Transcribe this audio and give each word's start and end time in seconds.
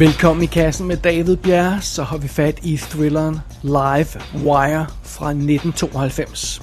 Velkommen 0.00 0.42
i 0.42 0.46
kassen 0.46 0.86
med 0.86 0.96
David 0.96 1.36
Bjerre, 1.36 1.80
så 1.80 2.02
har 2.02 2.18
vi 2.18 2.28
fat 2.28 2.58
i 2.62 2.76
thrilleren 2.76 3.40
Live 3.62 4.20
Wire 4.34 4.86
fra 5.04 5.28
1992. 5.28 6.62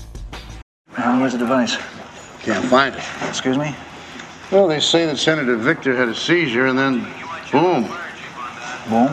Where's 0.97 1.31
the 1.31 1.45
device? 1.45 1.77
Can't 2.41 2.65
find 2.65 2.95
it. 2.95 3.29
Excuse 3.29 3.57
me? 3.57 3.75
Well, 4.51 4.67
they 4.67 4.79
say 4.79 5.05
that 5.05 5.19
Senator 5.19 5.55
Victor 5.55 5.95
had 5.95 6.09
a 6.09 6.13
seizure 6.13 6.67
and 6.69 6.79
then 6.79 7.05
boom. 7.51 7.85
Boom? 8.89 9.09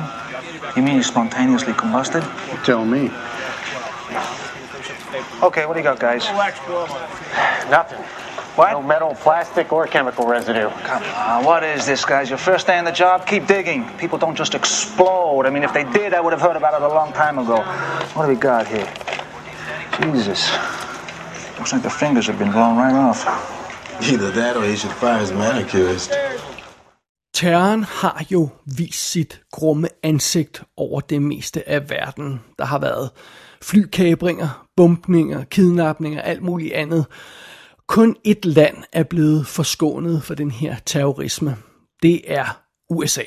You 0.76 0.82
mean 0.82 0.96
he 0.96 1.02
spontaneously 1.02 1.72
combusted? 1.72 2.22
You 2.52 2.58
tell 2.64 2.84
me. 2.84 3.10
Okay, 5.42 5.66
what 5.66 5.74
do 5.74 5.80
you 5.80 5.88
got, 5.90 6.00
guys? 6.00 6.24
Nothing. 7.70 8.04
What? 8.56 8.70
No 8.70 8.82
metal, 8.82 9.14
plastic, 9.16 9.72
or 9.72 9.86
chemical 9.88 10.28
residue. 10.28 10.70
Come 10.70 11.02
on, 11.02 11.44
what 11.44 11.64
is 11.64 11.86
this, 11.86 12.04
guys? 12.04 12.28
Your 12.28 12.38
first 12.38 12.68
day 12.68 12.78
on 12.78 12.84
the 12.84 12.92
job? 12.92 13.26
Keep 13.26 13.48
digging. 13.48 13.84
People 13.98 14.16
don't 14.16 14.36
just 14.36 14.54
explode. 14.54 15.44
I 15.44 15.50
mean, 15.50 15.64
if 15.64 15.72
they 15.72 15.82
did, 15.82 16.14
I 16.14 16.20
would 16.20 16.32
have 16.32 16.40
heard 16.40 16.56
about 16.56 16.74
it 16.74 16.82
a 16.82 16.88
long 16.88 17.12
time 17.12 17.40
ago. 17.40 17.62
What 18.14 18.26
do 18.26 18.28
we 18.28 18.36
got 18.36 18.68
here? 18.68 18.86
Jesus. 20.00 20.52
Looks 21.58 21.72
like 21.72 21.82
the 21.82 21.90
fingers 21.90 22.26
have 22.28 22.38
been 22.38 22.52
blown 22.52 22.76
right 22.76 22.94
off. 22.94 23.26
Either 24.12 24.30
that 24.30 24.56
or 24.56 24.62
he 24.62 24.76
should 24.76 24.92
fire 24.92 25.18
his 25.18 25.32
manicurist. 25.32 26.12
Terroren 27.34 27.84
har 27.84 28.24
jo 28.30 28.48
vist 28.64 29.10
sit 29.10 29.40
grumme 29.52 29.88
ansigt 30.02 30.62
over 30.76 31.00
det 31.00 31.22
meste 31.22 31.68
af 31.68 31.90
verden. 31.90 32.40
Der 32.58 32.64
har 32.64 32.78
været 32.78 33.10
flykabringer, 33.62 34.66
bumpninger, 34.76 35.44
kidnapninger, 35.44 36.22
alt 36.22 36.42
muligt 36.42 36.72
andet. 36.74 37.06
Kun 37.88 38.16
et 38.24 38.44
land 38.44 38.76
er 38.92 39.02
blevet 39.02 39.46
forskånet 39.46 40.22
for 40.22 40.34
den 40.34 40.50
her 40.50 40.76
terrorisme. 40.86 41.56
Det 42.02 42.32
er 42.32 42.62
USA. 42.90 43.22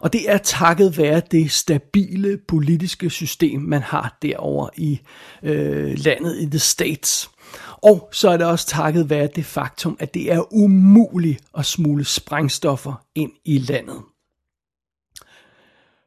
Og 0.00 0.12
det 0.12 0.30
er 0.30 0.38
takket 0.38 0.98
være 0.98 1.22
det 1.30 1.50
stabile 1.50 2.38
politiske 2.48 3.10
system, 3.10 3.60
man 3.60 3.82
har 3.82 4.18
derovre 4.22 4.70
i 4.76 5.00
øh, 5.42 5.98
landet 5.98 6.40
i 6.40 6.46
The 6.46 6.58
States. 6.58 7.30
Og 7.70 8.08
så 8.12 8.30
er 8.30 8.36
det 8.36 8.46
også 8.46 8.66
takket 8.66 9.10
være 9.10 9.28
det 9.36 9.44
faktum, 9.44 9.96
at 10.00 10.14
det 10.14 10.32
er 10.32 10.54
umuligt 10.54 11.44
at 11.58 11.66
smule 11.66 12.04
sprængstoffer 12.04 13.04
ind 13.14 13.32
i 13.44 13.58
landet. 13.58 14.02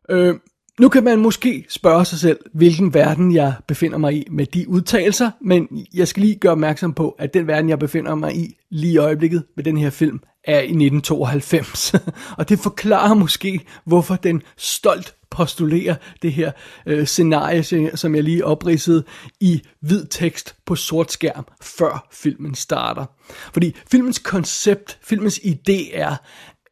Øh, 0.09 0.35
nu 0.79 0.89
kan 0.89 1.03
man 1.03 1.19
måske 1.19 1.65
spørge 1.69 2.05
sig 2.05 2.19
selv, 2.19 2.39
hvilken 2.53 2.93
verden 2.93 3.35
jeg 3.35 3.53
befinder 3.67 3.97
mig 3.97 4.13
i 4.13 4.27
med 4.31 4.45
de 4.45 4.69
udtalelser, 4.69 5.31
men 5.41 5.87
jeg 5.93 6.07
skal 6.07 6.21
lige 6.23 6.35
gøre 6.35 6.51
opmærksom 6.51 6.93
på, 6.93 7.09
at 7.09 7.33
den 7.33 7.47
verden, 7.47 7.69
jeg 7.69 7.79
befinder 7.79 8.15
mig 8.15 8.35
i 8.35 8.57
lige 8.69 8.93
i 8.93 8.97
øjeblikket 8.97 9.43
med 9.55 9.63
den 9.63 9.77
her 9.77 9.89
film, 9.89 10.19
er 10.43 10.59
i 10.59 10.63
1992. 10.63 11.93
og 12.37 12.49
det 12.49 12.59
forklarer 12.59 13.13
måske, 13.13 13.59
hvorfor 13.85 14.15
den 14.15 14.41
stolt 14.57 15.15
postulerer 15.31 15.95
det 16.21 16.33
her 16.33 16.51
øh, 16.85 17.05
scenarie, 17.05 17.63
som 17.97 18.15
jeg 18.15 18.23
lige 18.23 18.45
opridsede, 18.45 19.03
i 19.39 19.61
hvid 19.81 20.05
tekst 20.05 20.55
på 20.65 20.75
sort 20.75 21.11
skærm, 21.11 21.47
før 21.61 22.07
filmen 22.11 22.55
starter. 22.55 23.05
Fordi 23.53 23.75
filmens 23.91 24.19
koncept, 24.19 24.99
filmens 25.03 25.39
idé 25.39 25.97
er, 25.97 26.15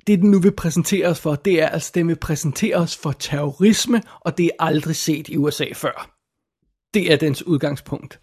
det 0.09 0.21
den 0.21 0.31
nu 0.31 0.39
vil 0.39 0.51
præsentere 0.51 1.07
os 1.07 1.19
for, 1.19 1.35
det 1.35 1.61
er 1.61 1.67
altså, 1.67 1.91
den 1.95 2.07
vil 2.07 2.15
præsentere 2.15 2.75
os 2.75 2.97
for 2.97 3.11
terrorisme, 3.11 4.01
og 4.19 4.37
det 4.37 4.45
er 4.45 4.65
aldrig 4.65 4.95
set 4.95 5.27
i 5.27 5.37
USA 5.37 5.65
før. 5.73 6.09
Det 6.93 7.13
er 7.13 7.17
dens 7.17 7.43
udgangspunkt. 7.47 8.19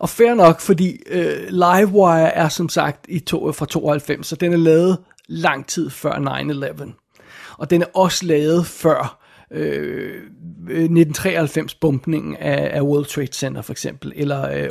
Og 0.00 0.08
fair 0.08 0.34
nok, 0.34 0.60
fordi 0.60 0.98
øh, 1.06 1.48
Livewire 1.48 2.34
er 2.34 2.48
som 2.48 2.68
sagt 2.68 3.06
i 3.08 3.18
to, 3.18 3.52
fra 3.52 3.66
92, 3.66 4.26
så 4.26 4.36
den 4.36 4.52
er 4.52 4.56
lavet 4.56 4.98
lang 5.28 5.66
tid 5.66 5.90
før 5.90 6.12
9-11. 6.12 7.56
Og 7.58 7.70
den 7.70 7.82
er 7.82 7.86
også 7.94 8.26
lavet 8.26 8.66
før 8.66 9.24
øh, 9.52 10.22
øh 10.70 10.84
1993-bumpningen 10.84 12.36
af, 12.36 12.70
af 12.76 12.82
World 12.82 13.06
Trade 13.06 13.32
Center 13.32 13.62
for 13.62 13.72
eksempel, 13.72 14.12
eller 14.16 14.50
øh, 14.50 14.68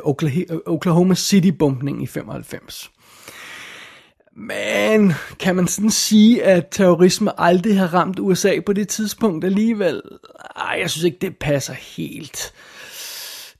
Oklahoma 0.65 1.11
øh, 1.11 1.15
City-bumpningen 1.15 2.03
i 2.03 2.07
95. 2.07 2.91
Men 4.39 5.13
kan 5.39 5.55
man 5.55 5.67
sådan 5.67 5.89
sige, 5.89 6.43
at 6.43 6.67
terrorisme 6.71 7.39
aldrig 7.39 7.79
har 7.79 7.93
ramt 7.93 8.19
USA 8.19 8.59
på 8.65 8.73
det 8.73 8.87
tidspunkt 8.87 9.45
alligevel? 9.45 10.01
Ej, 10.55 10.77
jeg 10.81 10.89
synes 10.89 11.03
ikke, 11.03 11.17
det 11.21 11.37
passer 11.37 11.73
helt. 11.73 12.53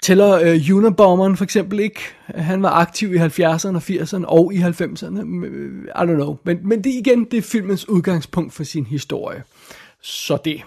Tæller 0.03 0.39
øh, 0.39 0.77
Unabomberen 0.77 1.37
for 1.37 1.43
eksempel 1.43 1.79
ikke? 1.79 2.01
Han 2.25 2.63
var 2.63 2.69
aktiv 2.69 3.13
i 3.13 3.17
70'erne 3.17 3.75
og 3.75 3.81
80'erne 3.89 4.25
og 4.25 4.53
i 4.53 4.57
90'erne. 4.57 5.45
Øh, 5.45 5.83
I 5.85 5.89
don't 5.89 6.15
know. 6.15 6.37
Men, 6.43 6.57
men 6.63 6.83
det 6.83 6.89
igen, 6.89 7.25
det 7.25 7.37
er 7.37 7.41
filmens 7.41 7.89
udgangspunkt 7.89 8.53
for 8.53 8.63
sin 8.63 8.85
historie. 8.85 9.43
Så 10.01 10.37
det. 10.45 10.61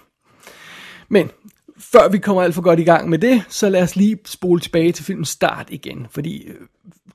Men 1.09 1.31
før 1.79 2.09
vi 2.09 2.19
kommer 2.19 2.43
alt 2.43 2.55
for 2.55 2.63
godt 2.63 2.81
i 2.81 2.85
gang 2.85 3.09
med 3.09 3.19
det, 3.19 3.43
så 3.49 3.69
lad 3.69 3.83
os 3.83 3.97
lige 3.97 4.19
spole 4.25 4.61
tilbage 4.61 4.93
til 4.93 5.05
filmens 5.05 5.29
start 5.29 5.67
igen. 5.71 6.07
Fordi 6.11 6.45
øh, 6.45 6.55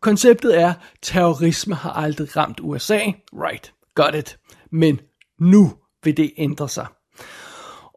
konceptet 0.06 0.60
er, 0.60 0.74
terrorisme 1.02 1.76
har 1.76 1.92
aldrig 1.92 2.38
ramt 2.38 2.60
USA. 2.62 3.00
Right, 3.34 3.74
got 3.96 4.16
it. 4.16 4.40
Men 4.72 5.00
nu 5.40 5.74
vil 6.04 6.18
det 6.18 6.32
ændre 6.38 6.70
sig. 6.70 6.88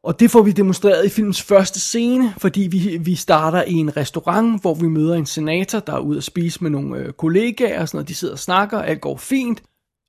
Og 0.02 0.20
det 0.20 0.30
får 0.30 0.42
vi 0.42 0.52
demonstreret 0.52 1.06
i 1.06 1.08
filmens 1.08 1.42
første 1.42 1.80
scene, 1.80 2.34
fordi 2.38 2.60
vi, 2.60 2.98
vi 3.00 3.14
starter 3.14 3.62
i 3.62 3.72
en 3.72 3.96
restaurant, 3.96 4.60
hvor 4.60 4.74
vi 4.74 4.88
møder 4.88 5.14
en 5.14 5.26
senator, 5.26 5.80
der 5.80 5.92
er 5.92 5.98
ude 5.98 6.19
at 6.19 6.24
spise 6.24 6.62
med 6.62 6.70
nogle 6.70 6.98
øh, 6.98 7.12
kollegaer 7.12 7.80
og 7.80 7.88
sådan 7.88 7.96
noget. 7.96 8.08
De 8.08 8.14
sidder 8.14 8.34
og 8.34 8.38
snakker, 8.38 8.78
alt 8.78 9.00
går 9.00 9.16
fint. 9.16 9.62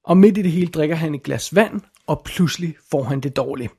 Og 0.05 0.17
midt 0.17 0.37
i 0.37 0.41
det 0.41 0.51
hele 0.51 0.67
drikker 0.67 0.95
han 0.95 1.15
et 1.15 1.23
glas 1.23 1.55
vand, 1.55 1.81
og 2.07 2.21
pludselig 2.25 2.75
får 2.91 3.03
han 3.03 3.19
det 3.19 3.35
dårligt. 3.35 3.71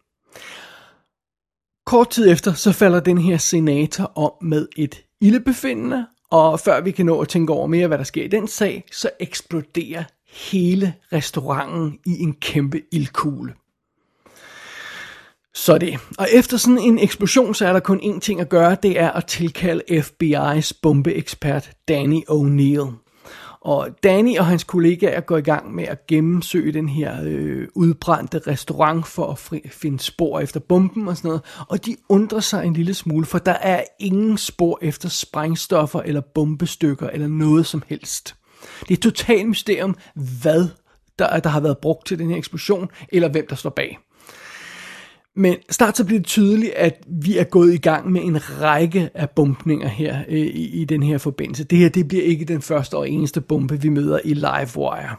Kort 1.86 2.10
tid 2.10 2.30
efter, 2.30 2.52
så 2.52 2.72
falder 2.72 3.00
den 3.00 3.18
her 3.18 3.36
senator 3.36 4.04
om 4.04 4.32
med 4.42 4.68
et 4.76 5.04
ildebefindende, 5.20 6.06
og 6.30 6.60
før 6.60 6.80
vi 6.80 6.90
kan 6.90 7.06
nå 7.06 7.20
at 7.20 7.28
tænke 7.28 7.52
over 7.52 7.66
mere, 7.66 7.86
hvad 7.86 7.98
der 7.98 8.04
sker 8.04 8.24
i 8.24 8.28
den 8.28 8.48
sag, 8.48 8.84
så 8.92 9.10
eksploderer 9.20 10.04
hele 10.50 10.94
restauranten 11.12 11.98
i 12.06 12.22
en 12.22 12.32
kæmpe 12.32 12.82
ildkugle. 12.92 13.54
Så 15.54 15.78
det. 15.78 15.98
Og 16.18 16.28
efter 16.32 16.56
sådan 16.56 16.78
en 16.78 16.98
eksplosion, 16.98 17.54
så 17.54 17.66
er 17.66 17.72
der 17.72 17.80
kun 17.80 18.00
én 18.00 18.20
ting 18.20 18.40
at 18.40 18.48
gøre, 18.48 18.76
det 18.82 19.00
er 19.00 19.10
at 19.10 19.26
tilkalde 19.26 19.82
FBI's 19.90 20.78
bombeekspert 20.82 21.70
Danny 21.88 22.20
O'Neill. 22.30 23.09
Og 23.60 23.88
Danny 24.02 24.38
og 24.38 24.46
hans 24.46 24.64
kollegaer 24.64 25.20
går 25.20 25.36
i 25.36 25.40
gang 25.40 25.74
med 25.74 25.84
at 25.84 26.06
gennemsøge 26.06 26.72
den 26.72 26.88
her 26.88 27.16
øh, 27.24 27.68
udbrændte 27.74 28.38
restaurant 28.38 29.06
for 29.06 29.26
at 29.26 29.38
fri, 29.38 29.60
finde 29.70 30.00
spor 30.00 30.40
efter 30.40 30.60
bomben 30.60 31.08
og 31.08 31.16
sådan 31.16 31.28
noget. 31.28 31.42
Og 31.68 31.86
de 31.86 31.96
undrer 32.08 32.40
sig 32.40 32.64
en 32.64 32.72
lille 32.72 32.94
smule, 32.94 33.26
for 33.26 33.38
der 33.38 33.52
er 33.52 33.84
ingen 33.98 34.38
spor 34.38 34.78
efter 34.82 35.08
sprængstoffer 35.08 36.00
eller 36.00 36.20
bombestykker 36.20 37.08
eller 37.08 37.28
noget 37.28 37.66
som 37.66 37.82
helst. 37.86 38.34
Det 38.80 38.90
er 38.90 38.94
et 38.94 39.02
totalt 39.02 39.48
mysterium, 39.48 39.96
hvad 40.42 40.68
der, 41.18 41.40
der 41.40 41.50
har 41.50 41.60
været 41.60 41.78
brugt 41.78 42.06
til 42.06 42.18
den 42.18 42.30
her 42.30 42.36
eksplosion, 42.36 42.88
eller 43.08 43.28
hvem 43.28 43.46
der 43.46 43.56
står 43.56 43.70
bag. 43.70 43.98
Men 45.36 45.56
snart 45.70 45.96
så 45.96 46.04
bliver 46.04 46.18
det 46.18 46.26
tydeligt, 46.26 46.72
at 46.72 47.04
vi 47.22 47.38
er 47.38 47.44
gået 47.44 47.74
i 47.74 47.78
gang 47.78 48.12
med 48.12 48.20
en 48.24 48.60
række 48.60 49.10
af 49.14 49.30
bumpninger 49.30 49.88
her 49.88 50.18
øh, 50.28 50.38
i, 50.38 50.80
i 50.80 50.84
den 50.84 51.02
her 51.02 51.18
forbindelse. 51.18 51.64
Det 51.64 51.78
her 51.78 51.88
det 51.88 52.08
bliver 52.08 52.24
ikke 52.24 52.44
den 52.44 52.62
første 52.62 52.96
og 52.96 53.10
eneste 53.10 53.40
bombe, 53.40 53.80
vi 53.80 53.88
møder 53.88 54.20
i 54.24 54.34
Livewire. 54.34 55.16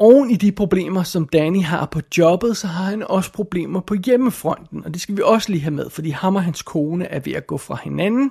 Oven 0.00 0.30
i 0.30 0.36
de 0.36 0.52
problemer, 0.52 1.02
som 1.02 1.28
Danny 1.28 1.62
har 1.62 1.86
på 1.86 2.00
jobbet, 2.18 2.56
så 2.56 2.66
har 2.66 2.84
han 2.84 3.02
også 3.02 3.32
problemer 3.32 3.80
på 3.80 3.94
hjemmefronten. 4.06 4.84
Og 4.84 4.94
det 4.94 5.02
skal 5.02 5.16
vi 5.16 5.22
også 5.24 5.52
lige 5.52 5.62
have 5.62 5.74
med, 5.74 5.90
fordi 5.90 6.10
ham 6.10 6.36
og 6.36 6.42
hans 6.42 6.62
kone 6.62 7.04
er 7.04 7.20
ved 7.20 7.32
at 7.32 7.46
gå 7.46 7.56
fra 7.56 7.78
hinanden. 7.84 8.30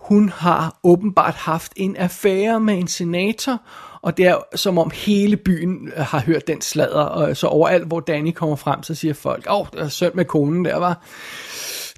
Hun 0.00 0.28
har 0.28 0.80
åbenbart 0.84 1.34
haft 1.34 1.72
en 1.76 1.96
affære 1.96 2.60
med 2.60 2.78
en 2.78 2.88
senator, 2.88 3.62
og 4.02 4.16
det 4.16 4.26
er 4.26 4.36
som 4.54 4.78
om 4.78 4.90
hele 4.94 5.36
byen 5.36 5.88
øh, 5.96 6.02
har 6.02 6.20
hørt 6.20 6.46
den 6.46 6.60
sladder, 6.60 7.02
og 7.02 7.36
så 7.36 7.46
overalt, 7.46 7.86
hvor 7.86 8.00
Danny 8.00 8.32
kommer 8.32 8.56
frem, 8.56 8.82
så 8.82 8.94
siger 8.94 9.14
folk, 9.14 9.46
åh, 9.50 9.60
oh, 9.60 9.66
det 9.72 9.80
er 9.80 9.88
sødt 9.88 10.14
med 10.14 10.24
konen 10.24 10.64
der, 10.64 10.76
var. 10.76 11.02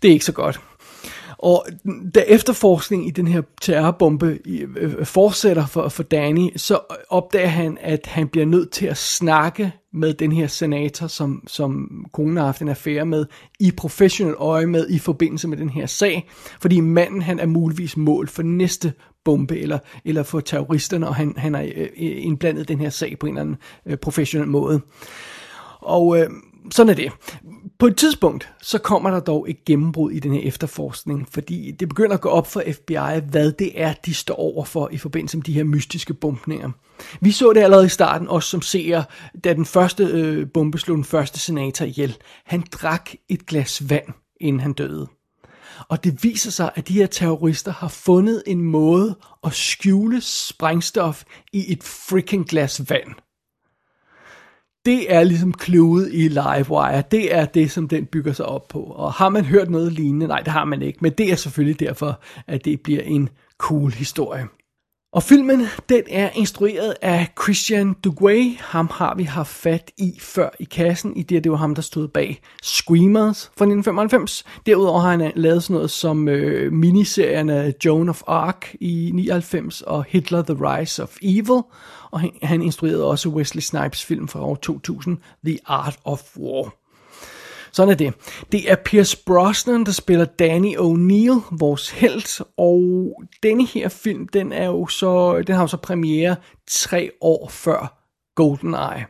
Det 0.02 0.08
er 0.08 0.12
ikke 0.12 0.24
så 0.24 0.32
godt. 0.32 0.60
Og 1.42 1.66
da 2.14 2.20
efterforskning 2.20 3.06
i 3.06 3.10
den 3.10 3.28
her 3.28 3.42
terrorbombe 3.62 4.38
øh, 4.46 4.68
øh, 4.76 5.06
fortsætter 5.06 5.66
for, 5.66 5.88
for 5.88 6.02
Danny, 6.02 6.50
så 6.56 6.80
opdager 7.10 7.46
han, 7.46 7.78
at 7.80 8.06
han 8.06 8.28
bliver 8.28 8.46
nødt 8.46 8.70
til 8.70 8.86
at 8.86 8.96
snakke 8.96 9.72
med 9.92 10.14
den 10.14 10.32
her 10.32 10.46
senator, 10.46 11.06
som, 11.06 11.42
som 11.46 11.88
konen 12.12 12.36
har 12.36 12.44
haft 12.44 12.62
en 12.62 12.68
affære 12.68 13.06
med, 13.06 13.26
i 13.60 13.70
professionel 13.70 14.34
øje 14.38 14.66
med 14.66 14.90
i 14.90 14.98
forbindelse 14.98 15.48
med 15.48 15.56
den 15.56 15.68
her 15.70 15.86
sag, 15.86 16.30
fordi 16.60 16.80
manden 16.80 17.22
han 17.22 17.38
er 17.38 17.46
muligvis 17.46 17.96
mål 17.96 18.28
for 18.28 18.42
næste 18.42 18.92
bombe, 19.24 19.58
eller, 19.58 19.78
eller 20.04 20.22
for 20.22 20.40
terroristerne, 20.40 21.08
og 21.08 21.14
han, 21.14 21.34
han 21.36 21.54
er 21.54 21.62
øh, 21.76 21.88
indblandet 21.96 22.68
den 22.68 22.80
her 22.80 22.90
sag 22.90 23.18
på 23.18 23.26
en 23.26 23.32
eller 23.32 23.40
anden 23.40 23.56
øh, 23.86 23.96
professionel 23.96 24.48
måde. 24.48 24.80
Og 25.80 26.18
øh, 26.18 26.30
sådan 26.70 26.90
er 26.90 26.94
det. 26.94 27.12
På 27.78 27.86
et 27.86 27.96
tidspunkt, 27.96 28.52
så 28.62 28.78
kommer 28.78 29.10
der 29.10 29.20
dog 29.20 29.50
et 29.50 29.64
gennembrud 29.64 30.10
i 30.10 30.18
den 30.18 30.34
her 30.34 30.40
efterforskning, 30.40 31.28
fordi 31.30 31.70
det 31.70 31.88
begynder 31.88 32.14
at 32.14 32.20
gå 32.20 32.28
op 32.28 32.46
for 32.46 32.62
FBI, 32.72 33.20
hvad 33.30 33.52
det 33.52 33.82
er, 33.82 33.92
de 34.06 34.14
står 34.14 34.34
over 34.34 34.64
for 34.64 34.88
i 34.92 34.98
forbindelse 34.98 35.36
med 35.36 35.44
de 35.44 35.52
her 35.52 35.64
mystiske 35.64 36.14
bumpninger. 36.14 36.70
Vi 37.20 37.30
så 37.30 37.52
det 37.52 37.60
allerede 37.60 37.86
i 37.86 37.88
starten, 37.88 38.28
også 38.28 38.48
som 38.48 38.62
seer, 38.62 39.02
da 39.44 39.52
den 39.52 39.64
første 39.64 40.04
øh, 40.04 40.46
bombe 40.54 40.78
slog 40.78 40.96
den 40.96 41.04
første 41.04 41.38
senator 41.38 41.84
ihjel. 41.84 42.16
Han 42.44 42.64
drak 42.72 43.10
et 43.28 43.46
glas 43.46 43.90
vand, 43.90 44.08
inden 44.40 44.60
han 44.60 44.72
døde. 44.72 45.06
Og 45.88 46.04
det 46.04 46.24
viser 46.24 46.50
sig, 46.50 46.70
at 46.74 46.88
de 46.88 46.92
her 46.92 47.06
terrorister 47.06 47.72
har 47.72 47.88
fundet 47.88 48.42
en 48.46 48.62
måde 48.62 49.16
at 49.44 49.52
skjule 49.52 50.20
sprængstof 50.20 51.24
i 51.52 51.72
et 51.72 51.82
freaking 51.82 52.48
glas 52.48 52.90
vand. 52.90 53.14
Det 54.84 55.14
er 55.14 55.24
ligesom 55.24 55.52
kludet 55.52 56.08
i 56.12 56.28
Livewire. 56.28 57.02
Det 57.10 57.34
er 57.34 57.44
det, 57.44 57.70
som 57.70 57.88
den 57.88 58.06
bygger 58.06 58.32
sig 58.32 58.46
op 58.46 58.68
på. 58.68 58.80
Og 58.80 59.12
har 59.12 59.28
man 59.28 59.44
hørt 59.44 59.70
noget 59.70 59.92
lignende? 59.92 60.26
Nej, 60.26 60.40
det 60.40 60.52
har 60.52 60.64
man 60.64 60.82
ikke. 60.82 60.98
Men 61.02 61.12
det 61.12 61.32
er 61.32 61.36
selvfølgelig 61.36 61.80
derfor, 61.80 62.20
at 62.46 62.64
det 62.64 62.80
bliver 62.80 63.02
en 63.02 63.28
cool 63.58 63.92
historie. 63.92 64.46
Og 65.12 65.22
filmen, 65.22 65.66
den 65.88 66.02
er 66.10 66.30
instrueret 66.34 66.94
af 67.02 67.32
Christian 67.42 67.92
Duguay. 67.92 68.56
Ham 68.58 68.88
har 68.92 69.14
vi 69.14 69.22
haft 69.22 69.50
fat 69.50 69.90
i 69.98 70.18
før 70.20 70.48
i 70.60 70.64
kassen, 70.64 71.16
i 71.16 71.22
det, 71.22 71.44
det 71.44 71.52
var 71.52 71.58
ham, 71.58 71.74
der 71.74 71.82
stod 71.82 72.08
bag 72.08 72.40
Screamers 72.62 73.42
fra 73.42 73.64
1995. 73.64 74.44
Derudover 74.66 75.00
har 75.00 75.10
han 75.10 75.20
øh, 75.20 75.30
lavet 75.34 75.62
sådan 75.62 75.74
noget 75.74 75.90
som 75.90 76.28
øh, 76.28 76.72
miniserierne 76.72 77.74
Joan 77.84 78.08
of 78.08 78.22
Arc 78.26 78.66
i 78.80 79.10
99 79.14 79.82
og 79.82 80.04
Hitler 80.08 80.42
The 80.42 80.54
Rise 80.54 81.02
of 81.02 81.16
Evil. 81.22 81.62
Og 82.10 82.20
han, 82.20 82.30
han 82.42 82.62
instruerede 82.62 83.04
også 83.04 83.28
Wesley 83.28 83.62
Snipes 83.62 84.04
film 84.04 84.28
fra 84.28 84.40
år 84.40 84.54
2000, 84.54 85.18
The 85.46 85.58
Art 85.66 85.98
of 86.04 86.36
War. 86.36 86.79
Sådan 87.72 87.92
er 87.92 87.96
det. 87.96 88.14
Det 88.52 88.70
er 88.70 88.76
Pierce 88.84 89.18
Brosnan, 89.26 89.84
der 89.84 89.92
spiller 89.92 90.24
Danny 90.24 90.76
O'Neill, 90.76 91.56
vores 91.58 91.90
held, 91.90 92.44
og 92.56 93.12
denne 93.42 93.66
her 93.66 93.88
film, 93.88 94.28
den 94.28 94.52
er 94.52 94.66
jo 94.66 94.86
så, 94.86 95.42
den 95.46 95.54
har 95.54 95.62
jo 95.62 95.68
så 95.68 95.76
premiere 95.76 96.36
tre 96.68 97.10
år 97.20 97.48
før 97.48 98.00
GoldenEye. 98.34 99.06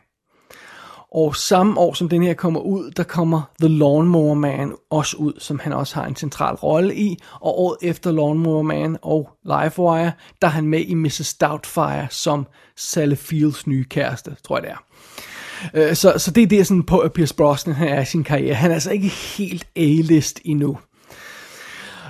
Og 1.13 1.35
samme 1.35 1.79
år 1.79 1.93
som 1.93 2.09
den 2.09 2.23
her 2.23 2.33
kommer 2.33 2.59
ud, 2.59 2.91
der 2.91 3.03
kommer 3.03 3.41
The 3.61 3.69
Lawnmower 3.69 4.33
Man 4.33 4.75
også 4.89 5.17
ud, 5.17 5.33
som 5.37 5.59
han 5.59 5.73
også 5.73 5.95
har 5.95 6.05
en 6.05 6.15
central 6.15 6.55
rolle 6.55 6.95
i. 6.95 7.17
Og 7.33 7.59
året 7.59 7.77
efter 7.81 8.11
Lawnmower 8.11 8.61
Man 8.61 8.97
og 9.01 9.29
Livewire, 9.43 10.11
der 10.41 10.47
er 10.47 10.51
han 10.51 10.67
med 10.67 10.79
i 10.79 10.93
Mrs. 10.93 11.33
Doubtfire 11.33 12.07
som 12.09 12.47
Sally 12.77 13.15
Fields 13.15 13.67
nye 13.67 13.83
kæreste, 13.83 14.35
tror 14.43 14.57
jeg 14.57 14.63
det 14.63 14.71
er. 14.71 14.83
Øh, 15.73 15.95
så, 15.95 16.13
så 16.17 16.31
det 16.31 16.43
er 16.43 16.47
det 16.47 16.67
sådan 16.67 16.83
på, 16.83 16.97
at 16.97 17.13
Pierce 17.13 17.35
Brosnan 17.35 17.75
han 17.75 17.87
er 17.87 18.01
i 18.01 18.05
sin 18.05 18.23
karriere. 18.23 18.53
Han 18.53 18.71
er 18.71 18.73
altså 18.73 18.91
ikke 18.91 19.07
helt 19.07 19.67
A-list 19.75 20.39
endnu. 20.45 20.77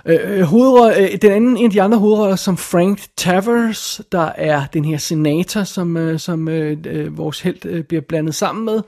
Øh, 0.05 0.19
øh 0.23 0.41
hovedrø- 0.41 1.01
øh, 1.01 1.17
den 1.21 1.31
anden, 1.31 1.57
en 1.57 1.65
af 1.65 1.71
de 1.71 1.81
andre 1.81 1.97
hovedroller, 1.97 2.35
som 2.35 2.57
Frank 2.57 2.99
Tavers, 3.17 4.01
der 4.11 4.31
er 4.35 4.65
den 4.73 4.85
her 4.85 4.97
senator, 4.97 5.63
som, 5.63 5.97
øh, 5.97 6.19
som 6.19 6.47
øh, 6.47 6.77
øh 6.85 7.17
vores 7.17 7.41
held 7.41 7.65
øh, 7.65 7.83
bliver 7.83 8.01
blandet 8.09 8.35
sammen 8.35 8.65
med. 8.65 8.81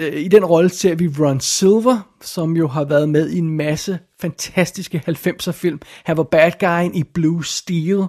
Øh, 0.00 0.20
I 0.20 0.28
den 0.28 0.44
rolle 0.44 0.70
ser 0.70 0.94
vi 0.94 1.10
Ron 1.18 1.40
Silver, 1.40 1.98
som 2.22 2.56
jo 2.56 2.68
har 2.68 2.84
været 2.84 3.08
med 3.08 3.30
i 3.30 3.38
en 3.38 3.56
masse 3.56 3.98
fantastiske 4.20 5.02
90'er 5.08 5.50
film. 5.50 5.80
Han 6.04 6.16
var 6.16 6.22
bad 6.22 6.52
guy 6.60 6.94
i 6.94 7.02
Blue 7.14 7.44
Steel. 7.44 8.04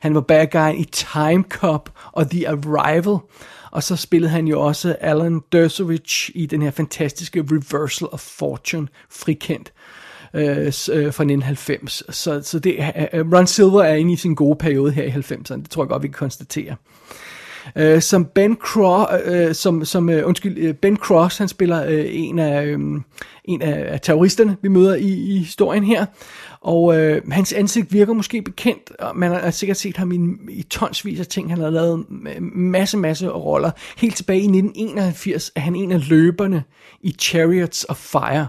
Han 0.00 0.14
var 0.14 0.20
bad 0.20 0.46
guy 0.46 0.80
i 0.80 0.84
Time 0.84 1.44
Cop 1.48 1.90
og 2.12 2.30
The 2.30 2.48
Arrival. 2.48 3.18
Og 3.72 3.82
så 3.82 3.96
spillede 3.96 4.30
han 4.30 4.48
jo 4.48 4.60
også 4.60 4.96
Alan 5.00 5.40
Dershowitz 5.52 6.30
i 6.34 6.46
den 6.46 6.62
her 6.62 6.70
fantastiske 6.70 7.44
Reversal 7.50 8.08
of 8.12 8.20
Fortune, 8.20 8.88
frikendt 9.10 9.72
øh, 10.34 10.66
øh 10.66 11.12
fra 11.12 11.24
1990. 11.24 12.02
Så, 12.08 12.42
så 12.42 12.58
det, 12.58 12.76
øh, 13.12 13.32
Ron 13.32 13.46
Silver 13.46 13.82
er 13.82 13.94
inde 13.94 14.12
i 14.12 14.16
sin 14.16 14.34
gode 14.34 14.56
periode 14.56 14.92
her 14.92 15.04
i 15.04 15.10
90'erne, 15.10 15.56
det 15.56 15.70
tror 15.70 15.82
jeg 15.82 15.88
godt, 15.88 16.02
vi 16.02 16.08
kan 16.08 16.12
konstatere 16.12 16.76
øh, 17.76 18.02
som 18.02 18.24
Ben 18.24 18.56
Cross, 18.56 19.12
øh, 19.24 19.54
som, 19.54 19.84
som 19.84 20.08
øh, 20.08 20.26
undskyld, 20.28 20.58
øh, 20.58 20.74
Ben 20.74 20.96
Cross, 20.96 21.38
han 21.38 21.48
spiller 21.48 21.84
øh, 21.86 22.04
en 22.08 22.38
af 22.38 22.64
øh, 22.64 22.78
en 23.44 23.62
af 23.62 24.00
terroristerne, 24.00 24.56
vi 24.62 24.68
møder 24.68 24.94
i, 24.94 25.08
i 25.08 25.38
historien 25.38 25.84
her. 25.84 26.06
Og 26.60 27.00
øh, 27.00 27.30
hans 27.30 27.52
ansigt 27.52 27.92
virker 27.92 28.12
måske 28.12 28.42
bekendt, 28.42 28.92
og 28.98 29.16
man 29.16 29.30
har 29.30 29.50
sikkert 29.50 29.76
set 29.76 29.96
ham 29.96 30.12
i, 30.12 30.18
i 30.52 30.62
tonsvis 30.62 31.20
af 31.20 31.26
ting. 31.26 31.50
Han 31.50 31.58
har 31.58 31.70
lavet 31.70 32.04
masse, 32.52 32.96
masse 32.96 33.28
roller. 33.28 33.70
Helt 33.96 34.16
tilbage 34.16 34.40
i 34.40 34.42
1981 34.42 35.52
er 35.56 35.60
han 35.60 35.76
en 35.76 35.92
af 35.92 36.08
løberne 36.08 36.64
i 37.00 37.16
Chariots 37.18 37.86
of 37.88 37.96
Fire. 37.96 38.46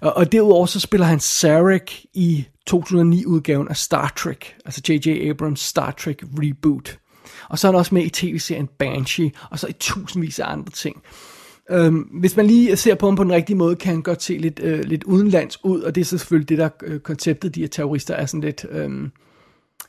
Og, 0.00 0.16
og 0.16 0.32
derudover 0.32 0.66
så 0.66 0.80
spiller 0.80 1.06
han 1.06 1.20
Sarek 1.20 2.04
i 2.14 2.46
2009-udgaven 2.70 3.68
af 3.68 3.76
Star 3.76 4.12
Trek, 4.16 4.54
altså 4.64 4.82
J.J. 4.88 5.30
Abrams 5.30 5.60
Star 5.60 5.90
Trek 5.90 6.22
reboot. 6.22 6.98
Og 7.48 7.58
så 7.58 7.68
er 7.68 7.72
han 7.72 7.78
også 7.78 7.94
med 7.94 8.04
i 8.04 8.10
tv-serien 8.10 8.68
Banshee, 8.78 9.32
og 9.50 9.58
så 9.58 9.66
i 9.66 9.72
tusindvis 9.72 10.38
af 10.38 10.52
andre 10.52 10.70
ting. 10.70 11.02
Øhm, 11.70 11.98
hvis 11.98 12.36
man 12.36 12.46
lige 12.46 12.76
ser 12.76 12.94
på 12.94 13.06
ham 13.06 13.16
på 13.16 13.24
den 13.24 13.32
rigtige 13.32 13.56
måde, 13.56 13.76
kan 13.76 13.92
han 13.92 14.02
godt 14.02 14.22
se 14.22 14.38
lidt, 14.38 14.60
øh, 14.62 14.84
lidt 14.84 15.04
udenlands 15.04 15.64
ud, 15.64 15.80
og 15.80 15.94
det 15.94 16.00
er 16.00 16.04
så 16.04 16.18
selvfølgelig 16.18 16.48
det, 16.48 16.58
der 16.58 16.68
øh, 16.82 17.00
konceptet, 17.00 17.54
de 17.54 17.60
her 17.60 17.68
terrorister 17.68 18.14
er 18.14 18.26
sådan 18.26 18.40
lidt, 18.40 18.66
øh, 18.70 19.08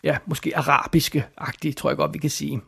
ja, 0.04 0.18
måske 0.26 0.58
arabiske-agtige, 0.58 1.74
tror 1.74 1.90
jeg 1.90 1.98
godt, 1.98 2.14
vi 2.14 2.20
kan 2.20 2.30
sige 2.30 2.62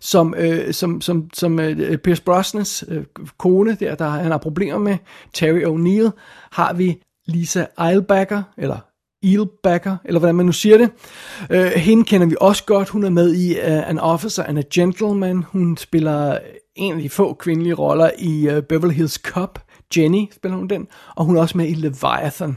som, 0.00 0.34
øh, 0.38 0.74
som, 0.74 1.00
som, 1.00 1.30
som 1.34 1.60
øh, 1.60 1.98
Pierce 1.98 2.22
Brosnans 2.22 2.84
øh, 2.88 3.04
kone, 3.38 3.74
der, 3.74 3.94
der 3.94 4.08
han 4.08 4.30
har 4.30 4.38
problemer 4.38 4.78
med, 4.78 4.96
Terry 5.34 5.62
O'Neill, 5.62 6.10
har 6.52 6.72
vi 6.72 7.02
Lisa 7.26 7.66
Eilbacker, 7.88 8.42
eller 8.58 8.78
Eelbacker, 9.22 9.96
eller 10.04 10.18
hvordan 10.18 10.34
man 10.34 10.46
nu 10.46 10.52
siger 10.52 10.78
det. 10.78 10.90
Øh, 11.50 11.66
hende 11.66 12.04
kender 12.04 12.26
vi 12.26 12.36
også 12.40 12.64
godt. 12.64 12.88
Hun 12.88 13.04
er 13.04 13.10
med 13.10 13.34
i 13.34 13.52
uh, 13.52 13.88
An 13.88 13.98
Officer 13.98 14.42
and 14.44 14.58
a 14.58 14.62
Gentleman. 14.74 15.44
Hun 15.48 15.76
spiller 15.76 16.38
en 16.74 16.94
af 16.94 17.02
de 17.02 17.10
få 17.10 17.34
kvindelige 17.34 17.74
roller 17.74 18.10
i 18.18 18.56
uh, 18.56 18.62
Beverly 18.62 18.94
Hills 18.94 19.14
Cop. 19.14 19.58
Jenny 19.96 20.28
spiller 20.32 20.56
hun 20.56 20.68
den. 20.68 20.86
Og 21.16 21.24
hun 21.24 21.36
er 21.36 21.40
også 21.40 21.58
med 21.58 21.68
i 21.68 21.74
Leviathan. 21.74 22.56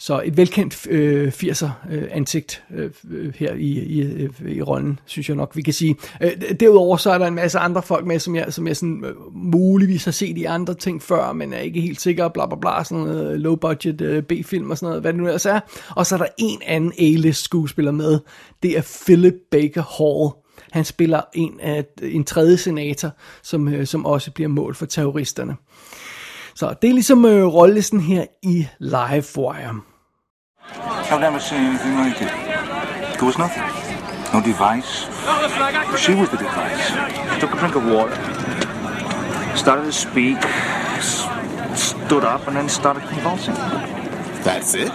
Så 0.00 0.22
et 0.24 0.36
velkendt 0.36 0.86
øh, 0.90 1.28
80'er 1.28 1.68
øh, 1.90 2.08
ansigt 2.10 2.62
øh, 2.74 2.90
øh, 3.10 3.34
her 3.34 3.54
i, 3.54 3.66
i, 3.66 4.00
øh, 4.00 4.30
i 4.48 4.62
rollen, 4.62 4.98
synes 5.06 5.28
jeg 5.28 5.36
nok, 5.36 5.56
vi 5.56 5.62
kan 5.62 5.72
sige. 5.72 5.96
Øh, 6.22 6.30
derudover 6.60 6.96
så 6.96 7.10
er 7.10 7.18
der 7.18 7.26
en 7.26 7.34
masse 7.34 7.58
andre 7.58 7.82
folk 7.82 8.06
med, 8.06 8.18
som 8.18 8.36
jeg, 8.36 8.52
som 8.52 8.66
jeg 8.66 8.76
sådan, 8.76 9.04
øh, 9.04 9.14
muligvis 9.32 10.04
har 10.04 10.12
set 10.12 10.38
i 10.38 10.44
andre 10.44 10.74
ting 10.74 11.02
før, 11.02 11.32
men 11.32 11.52
er 11.52 11.58
ikke 11.58 11.80
helt 11.80 12.00
sikker, 12.00 12.28
bla 12.28 12.46
bla 12.46 12.56
bla, 12.56 12.84
sådan 12.84 13.04
noget 13.04 13.32
øh, 13.32 13.40
low 13.40 13.56
budget 13.56 14.00
øh, 14.00 14.22
B-film 14.22 14.70
og 14.70 14.78
sådan 14.78 14.86
noget, 14.86 15.02
hvad 15.02 15.12
det 15.12 15.20
nu 15.20 15.26
ellers 15.26 15.46
er. 15.46 15.60
Og 15.96 16.06
så 16.06 16.14
er 16.14 16.18
der 16.18 16.28
en 16.38 16.62
anden 16.66 16.92
A-list 16.98 17.44
skuespiller 17.44 17.92
med, 17.92 18.18
det 18.62 18.78
er 18.78 19.02
Philip 19.06 19.34
Baker 19.50 19.82
Hall. 19.98 20.30
Han 20.70 20.84
spiller 20.84 21.20
en 21.34 21.60
af 21.60 21.84
en 22.02 22.24
tredje 22.24 22.56
senator, 22.56 23.10
som, 23.42 23.68
øh, 23.68 23.86
som 23.86 24.06
også 24.06 24.30
bliver 24.30 24.48
mål 24.48 24.74
for 24.74 24.86
terroristerne. 24.86 25.56
Så 26.54 26.74
det 26.82 26.90
er 26.90 26.94
ligesom 26.94 27.24
øh, 27.24 27.46
rollelisten 27.46 28.00
her 28.00 28.24
i 28.42 28.66
Live 28.78 29.24
Wire. 29.38 29.89
I've 30.76 31.20
never 31.20 31.40
seen 31.40 31.60
anything 31.60 31.94
like 31.96 32.20
it. 32.22 33.18
There 33.18 33.24
was 33.24 33.38
nothing. 33.38 33.62
No 34.32 34.40
device. 34.40 35.04
She 35.98 36.14
was 36.14 36.30
the 36.30 36.36
device. 36.36 36.86
She 37.34 37.40
took 37.40 37.52
a 37.52 37.58
drink 37.58 37.74
of 37.74 37.84
water, 37.86 38.14
started 39.56 39.84
to 39.84 39.92
speak, 39.92 40.38
stood 41.76 42.24
up, 42.24 42.46
and 42.46 42.56
then 42.56 42.68
started 42.68 43.02
convulsing. 43.08 43.54
That's 44.44 44.74
it? 44.74 44.88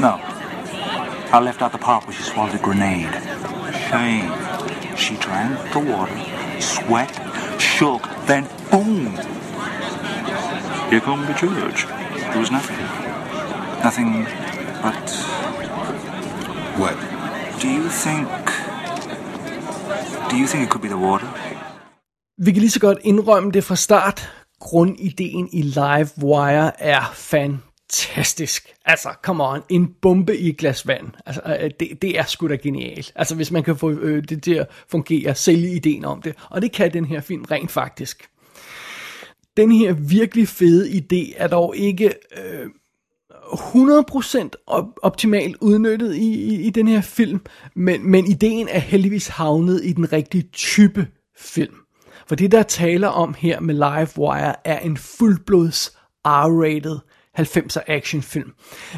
No. 0.00 0.20
I 1.32 1.40
left 1.40 1.62
out 1.62 1.72
the 1.72 1.78
part 1.78 2.06
where 2.06 2.16
she 2.16 2.22
swallowed 2.22 2.54
a 2.54 2.58
grenade. 2.58 3.12
Shame. 3.90 4.32
She 4.96 5.16
drank 5.16 5.72
the 5.72 5.78
water, 5.78 6.60
sweat, 6.60 7.10
shook, 7.60 8.02
then 8.26 8.48
boom! 8.70 9.12
Here 10.90 11.00
come 11.00 11.26
the 11.26 11.34
church. 11.34 11.86
There 11.86 12.38
was 12.38 12.50
nothing. 12.50 12.95
Nothing 13.86 14.26
but. 14.84 15.08
What? 16.82 16.98
Do 17.62 17.68
you 17.68 17.88
think. 18.04 18.28
Do 20.30 20.36
you 20.36 20.46
think 20.46 20.64
it 20.64 20.70
could 20.70 20.82
be 20.82 20.88
the 20.88 20.96
water? 20.96 21.26
Vi 22.38 22.52
kan 22.52 22.60
lige 22.60 22.70
så 22.70 22.80
godt 22.80 22.98
indrømme 23.04 23.52
det 23.52 23.64
fra 23.64 23.76
start. 23.76 24.30
Grundideen 24.60 25.48
i 25.52 25.62
Livewire 25.62 26.82
er 26.82 27.12
fantastisk. 27.14 28.74
Altså, 28.84 29.08
come 29.22 29.44
on, 29.44 29.60
en 29.68 29.94
bombe 30.02 30.36
i 30.36 30.48
et 30.48 30.56
glas 30.56 30.86
vand. 30.86 31.06
Altså, 31.26 31.42
øh, 31.46 31.64
øh, 31.64 31.70
det, 31.80 32.02
det 32.02 32.18
er 32.18 32.24
sgu 32.24 32.48
da 32.48 32.56
genialt. 32.56 33.12
Altså, 33.14 33.34
hvis 33.34 33.50
man 33.50 33.62
kan 33.62 33.76
få 33.76 33.90
øh, 33.90 34.24
det 34.28 34.42
til 34.42 34.54
at 34.54 34.66
fungere, 34.90 35.34
sælge 35.34 35.74
ideen 35.74 36.04
om 36.04 36.22
det. 36.22 36.34
Og 36.50 36.62
det 36.62 36.72
kan 36.72 36.92
den 36.92 37.04
her 37.04 37.20
film 37.20 37.44
rent 37.50 37.70
faktisk. 37.70 38.28
Den 39.56 39.72
her 39.72 39.92
virkelig 39.92 40.48
fede 40.48 40.90
idé 40.90 41.34
er 41.36 41.48
dog 41.48 41.76
ikke... 41.76 42.14
Øh, 42.36 42.66
100% 43.52 44.94
optimalt 45.02 45.56
udnyttet 45.60 46.14
i, 46.14 46.34
i, 46.34 46.66
i 46.66 46.70
den 46.70 46.88
her 46.88 47.00
film, 47.00 47.40
men, 47.74 48.10
men 48.10 48.26
ideen 48.26 48.68
er 48.68 48.78
heldigvis 48.78 49.28
havnet 49.28 49.84
i 49.84 49.92
den 49.92 50.12
rigtige 50.12 50.48
type 50.52 51.06
film. 51.38 51.74
For 52.26 52.34
det, 52.34 52.52
der 52.52 52.62
taler 52.62 53.08
om 53.08 53.34
her 53.38 53.60
med 53.60 53.74
Livewire, 53.74 54.66
er 54.66 54.78
en 54.78 54.96
fuldblods 54.96 55.96
R-rated 56.26 56.98
90'er 57.38 57.82
actionfilm. 57.86 58.52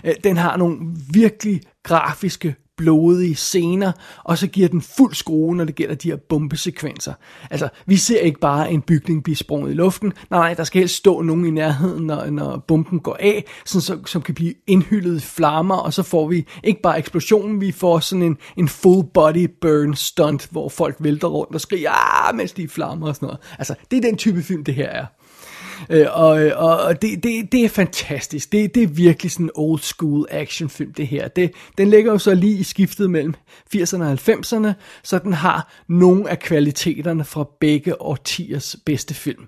Øh, 0.05 0.15
den 0.25 0.37
har 0.37 0.57
nogle 0.57 0.79
virkelig 1.13 1.61
grafiske, 1.83 2.57
blodige 2.79 3.35
scener, 3.35 3.93
og 4.25 4.39
så 4.39 4.47
giver 4.47 4.69
den 4.69 4.83
fuld 4.83 5.15
skrue, 5.15 5.57
når 5.57 5.65
det 5.65 5.75
gælder 5.75 5.95
de 5.95 6.09
her 6.09 6.17
bombesekvenser. 6.17 7.13
Altså, 7.51 7.69
vi 7.87 7.97
ser 7.97 8.21
ikke 8.21 8.41
bare 8.41 8.73
en 8.73 8.83
bygning 8.83 9.25
blive 9.25 9.37
sprunget 9.37 9.71
i 9.71 9.75
luften. 9.75 10.13
Nej, 10.31 10.41
nej, 10.41 10.55
der 10.55 10.65
skal 10.65 10.79
helst 10.79 10.95
stå 10.95 11.23
nogen 11.23 11.45
i 11.45 11.51
nærheden, 11.51 12.07
når, 12.07 12.31
når 12.31 12.65
bomben 12.69 13.01
går 13.01 13.17
af, 13.21 13.45
sådan 13.65 13.81
så, 13.81 13.99
som 14.07 14.23
kan 14.23 14.35
blive 14.35 14.55
indhyllet 14.67 15.17
i 15.17 15.21
flammer, 15.21 15.77
og 15.77 15.95
så 15.95 16.03
får 16.03 16.29
vi 16.29 16.47
ikke 16.65 16.83
bare 16.83 16.99
eksplosionen, 16.99 17.61
vi 17.61 17.73
får 17.73 17.99
sådan 17.99 18.23
en, 18.23 18.37
en 18.57 18.69
full 18.69 19.07
body 19.15 19.51
burn 19.61 19.95
stunt, 19.95 20.49
hvor 20.51 20.69
folk 20.69 20.97
vælter 21.01 21.29
rundt 21.29 21.55
og 21.55 21.61
skriger, 21.61 21.91
ah, 21.91 22.37
mens 22.37 22.53
de 22.53 22.69
flammer 22.69 23.09
og 23.09 23.15
sådan 23.15 23.27
noget. 23.27 23.41
Altså, 23.59 23.75
det 23.91 23.97
er 23.97 24.01
den 24.01 24.17
type 24.17 24.43
film, 24.43 24.65
det 24.65 24.75
her 24.75 24.89
er. 24.89 25.07
Øh, 25.91 26.07
og 26.11 26.29
og 26.57 26.81
og 26.81 27.03
det, 27.03 27.23
det, 27.23 27.53
det 27.53 27.65
er 27.65 27.69
fantastisk. 27.69 28.53
Det, 28.53 28.75
det 28.75 28.83
er 28.83 28.87
virkelig 28.87 29.33
sådan 29.33 29.47
en 29.47 29.51
old 29.55 29.81
school 29.81 30.27
actionfilm, 30.31 30.93
det 30.93 31.07
her. 31.07 31.29
Det, 31.29 31.53
den 31.79 31.91
ligger 31.91 32.13
jo 32.13 32.19
så 32.19 32.35
lige 32.35 32.59
i 32.59 32.63
skiftet 32.63 33.11
mellem 33.11 33.35
80'erne 33.77 34.03
og 34.03 34.13
90'erne, 34.13 34.73
så 35.03 35.19
den 35.19 35.33
har 35.33 35.73
nogle 35.89 36.31
af 36.31 36.39
kvaliteterne 36.39 37.25
fra 37.25 37.45
begge 37.61 38.03
årtiers 38.03 38.77
bedste 38.87 39.15
film. 39.15 39.45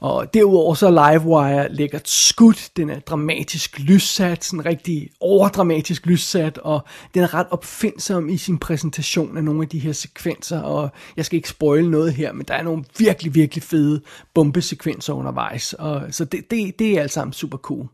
Og 0.00 0.34
derudover 0.34 0.74
så 0.74 0.86
er 0.86 1.10
Livewire 1.10 1.72
lækkert 1.72 2.08
skudt, 2.08 2.70
den 2.76 2.90
er 2.90 2.98
dramatisk 2.98 3.78
lyssat, 3.78 4.44
sådan 4.44 4.66
rigtig 4.66 5.10
overdramatisk 5.20 6.06
lyssat, 6.06 6.58
og 6.58 6.80
den 7.14 7.22
er 7.22 7.34
ret 7.34 7.46
opfindsom 7.50 8.28
i 8.28 8.36
sin 8.36 8.58
præsentation 8.58 9.36
af 9.36 9.44
nogle 9.44 9.62
af 9.62 9.68
de 9.68 9.78
her 9.78 9.92
sekvenser, 9.92 10.60
og 10.60 10.90
jeg 11.16 11.24
skal 11.24 11.36
ikke 11.36 11.48
spoil 11.48 11.90
noget 11.90 12.12
her, 12.12 12.32
men 12.32 12.46
der 12.48 12.54
er 12.54 12.62
nogle 12.62 12.84
virkelig, 12.98 13.34
virkelig 13.34 13.62
fede 13.62 14.00
bombesekvenser 14.34 15.12
undervejs, 15.12 15.72
og 15.72 16.02
så 16.10 16.24
det, 16.24 16.50
det, 16.50 16.78
det 16.78 16.96
er 16.96 17.02
alt 17.02 17.12
sammen 17.12 17.32
super 17.32 17.58
cool. 17.58 17.86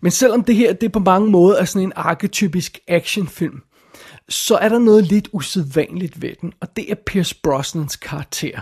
Men 0.00 0.10
selvom 0.10 0.44
det 0.44 0.56
her, 0.56 0.72
det 0.72 0.92
på 0.92 0.98
mange 0.98 1.30
måder 1.30 1.58
er 1.58 1.64
sådan 1.64 1.88
en 1.88 1.92
arketypisk 1.96 2.78
actionfilm, 2.88 3.62
så 4.28 4.56
er 4.56 4.68
der 4.68 4.78
noget 4.78 5.04
lidt 5.04 5.28
usædvanligt 5.32 6.22
ved 6.22 6.32
den, 6.40 6.52
og 6.60 6.76
det 6.76 6.90
er 6.90 6.94
Pierce 7.06 7.34
Brosnans 7.42 7.96
karakter. 7.96 8.60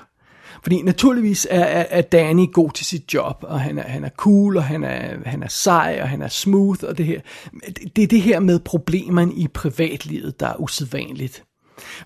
Fordi 0.63 0.83
naturligvis 0.83 1.47
er, 1.51 1.65
er, 1.65 1.87
er 1.91 2.03
Danny 2.03 2.53
god 2.53 2.71
til 2.71 2.87
sit 2.87 3.15
job, 3.15 3.45
og 3.49 3.61
han 3.61 3.79
er, 3.79 3.83
han 3.83 4.05
er 4.05 4.09
cool, 4.09 4.57
og 4.57 4.65
han 4.65 4.85
er, 4.85 5.17
han 5.27 5.43
er 5.43 5.49
sej, 5.49 5.99
og 6.03 6.09
han 6.09 6.23
er 6.23 6.29
smooth, 6.29 6.85
og 6.89 6.99
det 6.99 7.07
her. 7.07 7.21
Det, 7.67 7.97
det 7.97 8.03
er 8.03 8.09
det 8.09 8.23
her 8.23 8.41
med 8.41 8.59
problemerne 8.59 9.33
i 9.35 9.49
privatlivet, 9.49 10.41
der 10.41 10.47
er 10.47 10.61
usædvanligt. 10.61 11.45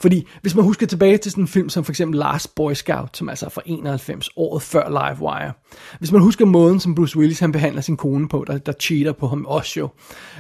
Fordi 0.00 0.26
hvis 0.42 0.54
man 0.54 0.64
husker 0.64 0.86
tilbage 0.86 1.18
til 1.18 1.30
sådan 1.30 1.44
en 1.44 1.48
film 1.48 1.68
som 1.68 1.84
for 1.84 1.92
eksempel 1.92 2.18
Last 2.18 2.54
Boy 2.54 2.72
Scout, 2.72 3.16
som 3.16 3.28
altså 3.28 3.46
er 3.46 3.50
fra 3.50 3.62
91, 3.66 4.30
året 4.36 4.62
før 4.62 4.88
Livewire. 4.88 5.52
Hvis 5.98 6.12
man 6.12 6.22
husker 6.22 6.44
måden, 6.44 6.80
som 6.80 6.94
Bruce 6.94 7.18
Willis 7.18 7.38
han 7.38 7.52
behandler 7.52 7.80
sin 7.80 7.96
kone 7.96 8.28
på, 8.28 8.44
der, 8.46 8.58
der 8.58 8.72
cheater 8.80 9.12
på 9.12 9.28
ham 9.28 9.46
også 9.46 9.80
jo. 9.80 9.88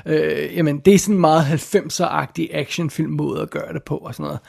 Øh, 0.06 0.56
jamen, 0.56 0.78
det 0.78 0.94
er 0.94 0.98
sådan 0.98 1.14
en 1.14 1.20
meget 1.20 1.44
90'er-agtig 1.44 2.48
actionfilm 2.50 3.10
måde 3.10 3.42
at 3.42 3.50
gøre 3.50 3.72
det 3.72 3.82
på 3.82 3.96
og 3.96 4.14
sådan 4.14 4.24
noget. 4.24 4.40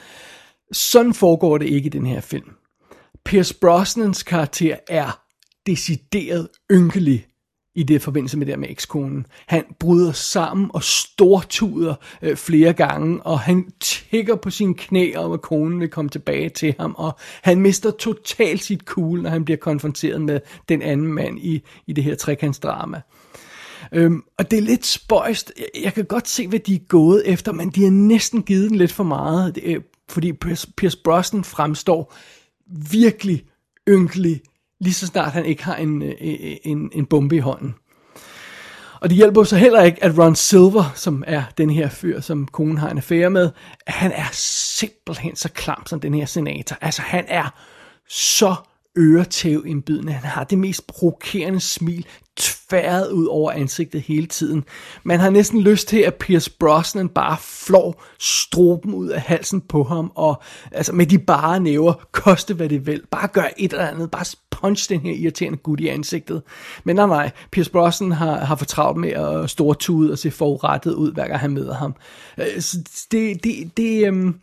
Sådan 0.71 1.13
foregår 1.13 1.57
det 1.57 1.65
ikke 1.65 1.85
i 1.85 1.89
den 1.89 2.05
her 2.05 2.21
film. 2.21 2.50
Pierce 3.25 3.53
Brosnans 3.62 4.24
karakter 4.24 4.75
er 4.88 5.22
decideret 5.65 6.48
ynkelig 6.72 7.25
i 7.75 7.84
det 7.84 8.01
forbindelse 8.01 8.38
med 8.38 8.46
det 8.46 8.51
der 8.51 8.60
med 8.60 8.70
ekskonen. 8.70 9.25
Han 9.48 9.63
bryder 9.79 10.12
sammen 10.12 10.72
og 10.74 10.84
stortuder 10.84 11.96
øh, 12.22 12.36
flere 12.36 12.74
gange, 12.74 13.22
og 13.22 13.39
han 13.39 13.72
tigger 13.82 14.36
på 14.36 14.50
sine 14.50 14.74
knæ 14.74 15.13
om, 15.15 15.32
at 15.32 15.41
konen 15.41 15.79
vil 15.79 15.89
komme 15.89 16.10
tilbage 16.10 16.50
til 16.50 16.75
ham, 16.79 16.96
og 16.98 17.17
han 17.41 17.62
mister 17.62 17.91
totalt 17.91 18.63
sit 18.63 18.82
cool, 18.82 19.22
når 19.22 19.29
han 19.29 19.46
bliver 19.46 19.58
konfronteret 19.58 20.22
med 20.22 20.39
den 20.70 20.82
anden 20.82 21.08
mand 21.08 21.39
i, 21.39 21.62
i 21.88 21.94
det 21.94 22.03
her 22.03 22.15
trekantsdrama. 22.15 23.01
Øhm, 23.91 24.24
og 24.38 24.51
det 24.51 24.58
er 24.58 24.63
lidt 24.63 24.86
spøjst. 24.86 25.53
Jeg, 25.58 25.84
jeg 25.84 25.94
kan 25.94 26.05
godt 26.05 26.27
se, 26.27 26.48
hvad 26.48 26.60
de 26.60 26.75
er 26.75 26.86
gået 26.88 27.24
efter, 27.25 27.51
men 27.51 27.70
de 27.70 27.84
har 27.84 27.91
næsten 27.91 28.44
givet 28.44 28.70
den 28.70 28.77
lidt 28.77 28.91
for 28.91 29.03
meget, 29.03 29.55
det, 29.55 29.63
øh, 29.63 29.82
fordi 30.10 30.34
Pierce, 30.34 30.67
Pierce 30.77 30.98
Brosnan 31.03 31.44
fremstår 31.44 32.13
virkelig 32.91 33.43
ynkelig, 33.89 34.41
lige 34.79 34.93
så 34.93 35.07
snart 35.07 35.31
han 35.31 35.45
ikke 35.45 35.63
har 35.63 35.75
en, 35.75 36.01
øh, 36.01 36.13
øh, 36.22 36.55
en, 36.63 36.89
en 36.93 37.05
bombe 37.05 37.36
i 37.36 37.39
hånden. 37.39 37.75
Og 39.01 39.10
det 39.10 39.17
hjælper 39.17 39.43
så 39.43 39.57
heller 39.57 39.81
ikke, 39.81 40.03
at 40.03 40.17
Ron 40.17 40.36
Silver, 40.36 40.91
som 40.95 41.24
er 41.27 41.43
den 41.57 41.69
her 41.69 41.89
fyr, 41.89 42.22
som 42.22 42.48
konen 42.48 42.77
har 42.77 42.89
en 42.89 42.98
affære 42.98 43.29
med, 43.29 43.51
han 43.88 44.12
er 44.12 44.29
simpelthen 44.31 45.36
så 45.36 45.50
klam 45.50 45.84
som 45.86 46.00
den 46.00 46.13
her 46.13 46.25
senator. 46.25 46.77
Altså 46.81 47.01
han 47.01 47.25
er 47.27 47.50
så 48.10 48.55
øretævindbydende. 48.98 50.14
Han 50.14 50.30
har 50.30 50.44
det 50.44 50.58
mest 50.58 50.88
provokerende 50.88 51.60
smil 51.60 52.06
tværet 52.38 53.12
ud 53.12 53.25
over 53.25 53.52
ansigtet 53.52 54.02
hele 54.02 54.28
tiden. 54.28 54.64
Man 55.04 55.20
har 55.20 55.30
næsten 55.30 55.62
lyst 55.62 55.88
til, 55.88 55.98
at 55.98 56.16
Pierce 56.16 56.52
Brosnan 56.60 57.10
bare 57.10 57.38
flår 57.40 58.04
stroben 58.20 58.94
ud 58.94 59.08
af 59.08 59.22
halsen 59.22 59.62
på 59.62 59.84
ham, 59.84 60.12
og 60.16 60.42
altså 60.72 60.94
med 60.94 61.06
de 61.06 61.20
bare 61.20 61.60
næver, 61.60 61.94
koste 62.12 62.54
hvad 62.54 62.70
det 62.70 62.86
vil. 62.86 63.02
Bare 63.12 63.28
gør 63.28 63.48
et 63.58 63.72
eller 63.72 63.88
andet, 63.88 64.12
bare 64.12 64.25
punch 64.52 64.90
den 64.90 65.00
her 65.00 65.14
irriterende 65.14 65.58
gut 65.58 65.80
i 65.80 65.88
ansigtet. 65.88 66.42
Men 66.84 66.96
nej, 66.96 67.08
nej, 67.08 67.32
Pierce 67.52 67.72
Brosnan 67.72 68.12
har, 68.12 68.38
har 68.38 68.56
for 68.56 68.66
travlt 68.66 69.00
med 69.00 69.10
at 69.10 69.50
store 69.50 69.50
stortude 69.50 70.12
og 70.12 70.18
se 70.18 70.32
forurettet 70.32 70.94
ud, 70.94 71.14
hver 71.14 71.28
gang 71.28 71.40
han 71.40 71.52
møder 71.52 71.74
ham. 71.74 71.96
Øh, 72.38 72.62
så 72.62 72.78
det, 73.12 73.44
det, 73.44 73.78
det, 73.78 74.08
øhm, 74.08 74.36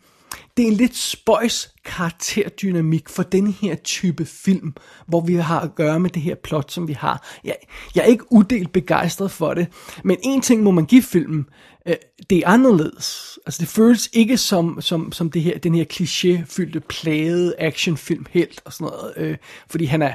det 0.57 0.63
er 0.63 0.67
en 0.67 0.73
lidt 0.73 0.97
spøjs 0.97 1.73
karakterdynamik 1.85 3.09
for 3.09 3.23
den 3.23 3.47
her 3.47 3.75
type 3.75 4.25
film, 4.25 4.73
hvor 5.07 5.21
vi 5.21 5.35
har 5.35 5.59
at 5.59 5.75
gøre 5.75 5.99
med 5.99 6.09
det 6.09 6.21
her 6.21 6.35
plot, 6.35 6.71
som 6.71 6.87
vi 6.87 6.93
har. 6.93 7.27
Jeg, 7.43 7.55
jeg 7.95 8.01
er 8.01 8.05
ikke 8.05 8.31
uddelt 8.31 8.73
begejstret 8.73 9.31
for 9.31 9.53
det, 9.53 9.67
men 10.03 10.17
en 10.23 10.41
ting 10.41 10.63
må 10.63 10.71
man 10.71 10.85
give 10.85 11.03
filmen, 11.03 11.45
øh, 11.87 11.95
det 12.29 12.37
er 12.37 12.47
anderledes. 12.47 13.39
Altså 13.45 13.61
det 13.61 13.67
føles 13.67 14.09
ikke 14.13 14.37
som, 14.37 14.81
som, 14.81 15.11
som 15.11 15.31
det 15.31 15.41
her, 15.41 15.57
den 15.57 15.75
her 15.75 15.85
klichéfyldte, 15.93 16.79
plade 16.79 17.55
actionfilm 17.57 18.25
helt 18.31 18.61
og 18.65 18.73
sådan 18.73 18.87
noget, 18.87 19.13
øh, 19.17 19.37
fordi 19.69 19.85
han 19.85 20.01
er 20.01 20.13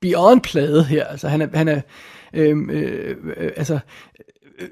beyond 0.00 0.40
plade 0.40 0.84
her, 0.84 1.04
altså 1.04 1.28
han 1.28 1.42
er, 1.42 1.48
han 1.54 1.68
er 1.68 1.80
øh, 2.34 2.56
øh, 2.70 3.16
øh, 3.36 3.52
altså 3.56 3.78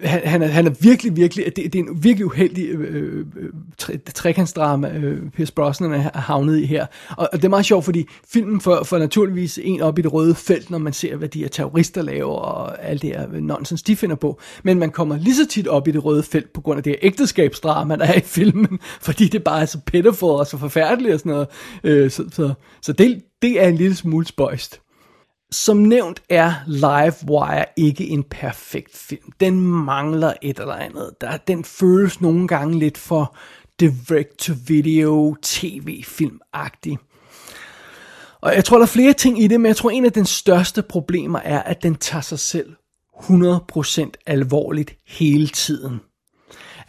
han, 0.02 0.20
han, 0.24 0.42
er, 0.42 0.46
han 0.46 0.66
er 0.66 0.70
virkelig, 0.80 1.16
virkelig, 1.16 1.44
det, 1.44 1.56
det 1.56 1.74
er 1.74 1.78
en 1.78 2.04
virkelig 2.04 2.26
uheldig 2.26 2.68
øh, 2.68 3.26
øh, 3.36 3.50
tre, 3.78 3.98
trekantsdrama, 4.14 4.90
øh, 4.90 5.30
Pierce 5.30 5.52
Brosnan 5.52 5.92
er 5.92 6.18
havnet 6.18 6.58
i 6.58 6.64
her. 6.64 6.86
Og, 7.16 7.28
og 7.32 7.38
det 7.38 7.44
er 7.44 7.48
meget 7.48 7.64
sjovt, 7.64 7.84
fordi 7.84 8.06
filmen 8.28 8.60
får, 8.60 8.84
får 8.84 8.98
naturligvis 8.98 9.58
en 9.62 9.80
op 9.80 9.98
i 9.98 10.02
det 10.02 10.12
røde 10.12 10.34
felt, 10.34 10.70
når 10.70 10.78
man 10.78 10.92
ser, 10.92 11.16
hvad 11.16 11.28
de 11.28 11.38
her 11.38 11.48
terrorister 11.48 12.02
laver, 12.02 12.34
og 12.34 12.84
alt 12.84 13.02
det 13.02 13.10
her 13.10 13.40
nonsens, 13.40 13.82
de 13.82 13.96
finder 13.96 14.16
på. 14.16 14.40
Men 14.62 14.78
man 14.78 14.90
kommer 14.90 15.18
lige 15.18 15.34
så 15.34 15.46
tit 15.46 15.68
op 15.68 15.88
i 15.88 15.90
det 15.90 16.04
røde 16.04 16.22
felt, 16.22 16.52
på 16.52 16.60
grund 16.60 16.76
af 16.76 16.82
det 16.82 16.90
her 16.90 16.98
ægteskabsdrama, 17.02 17.96
der 17.96 18.04
er 18.04 18.14
i 18.14 18.20
filmen, 18.20 18.78
fordi 19.00 19.28
det 19.28 19.44
bare 19.44 19.60
er 19.60 19.66
så 19.66 19.78
pitiful 19.86 20.30
og 20.30 20.46
så 20.46 20.58
forfærdeligt 20.58 21.14
og 21.14 21.20
sådan 21.20 21.32
noget. 21.32 21.48
Øh, 21.84 22.10
så 22.10 22.24
så, 22.32 22.52
så 22.82 22.92
det, 22.92 23.22
det 23.42 23.62
er 23.62 23.68
en 23.68 23.76
lille 23.76 23.96
smule 23.96 24.26
spøjst. 24.26 24.80
Som 25.50 25.76
nævnt 25.76 26.22
er 26.28 26.54
Livewire 26.66 27.64
ikke 27.76 28.08
en 28.08 28.22
perfekt 28.22 28.96
film. 28.96 29.32
Den 29.40 29.60
mangler 29.60 30.32
et 30.42 30.58
eller 30.58 30.74
andet. 30.74 31.10
Der, 31.20 31.36
den 31.36 31.64
føles 31.64 32.20
nogle 32.20 32.48
gange 32.48 32.78
lidt 32.78 32.98
for 32.98 33.36
direct-to-video 33.80 35.36
tv-filmagtig. 35.42 36.98
Og 38.40 38.54
jeg 38.54 38.64
tror, 38.64 38.76
der 38.76 38.82
er 38.82 38.88
flere 38.88 39.12
ting 39.12 39.42
i 39.42 39.46
det, 39.46 39.60
men 39.60 39.66
jeg 39.66 39.76
tror, 39.76 39.90
en 39.90 40.04
af 40.04 40.12
den 40.12 40.26
største 40.26 40.82
problemer 40.82 41.38
er, 41.38 41.62
at 41.62 41.82
den 41.82 41.94
tager 41.94 42.22
sig 42.22 42.38
selv 42.38 42.76
100% 43.20 44.10
alvorligt 44.26 44.94
hele 45.06 45.48
tiden. 45.48 46.00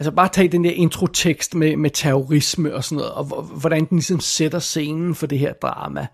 Altså 0.00 0.10
bare 0.10 0.28
tage 0.28 0.48
den 0.48 0.64
der 0.64 0.70
introtekst 0.70 1.54
med, 1.54 1.76
med 1.76 1.90
terrorisme 1.90 2.74
og 2.74 2.84
sådan 2.84 2.96
noget, 2.96 3.12
og 3.12 3.42
hvordan 3.42 3.84
den 3.84 3.96
ligesom 3.98 4.20
sætter 4.20 4.58
scenen 4.58 5.14
for 5.14 5.26
det 5.26 5.38
her 5.38 5.52
drama. 5.52 6.06